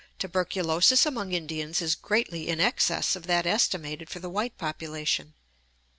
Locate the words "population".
4.57-5.35